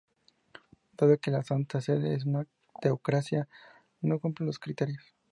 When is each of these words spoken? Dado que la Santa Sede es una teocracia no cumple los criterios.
Dado 0.97 1.19
que 1.19 1.29
la 1.29 1.43
Santa 1.43 1.79
Sede 1.79 2.15
es 2.15 2.25
una 2.25 2.47
teocracia 2.81 3.47
no 4.01 4.19
cumple 4.19 4.47
los 4.47 4.57
criterios. 4.57 5.13